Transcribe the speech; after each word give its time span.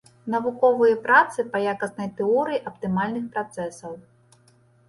Навуковыя 0.35 0.95
працы 1.03 1.45
па 1.51 1.61
якаснай 1.73 2.09
тэорыі 2.21 2.61
аптымальных 2.73 3.25
працэсаў. 3.37 3.93